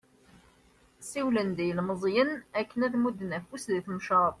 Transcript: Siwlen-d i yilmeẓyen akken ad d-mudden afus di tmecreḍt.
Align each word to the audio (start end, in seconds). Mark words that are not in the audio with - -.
Siwlen-d 1.09 1.57
i 1.63 1.65
yilmeẓyen 1.67 2.29
akken 2.59 2.83
ad 2.85 2.91
d-mudden 2.93 3.35
afus 3.37 3.63
di 3.71 3.79
tmecreḍt. 3.85 4.29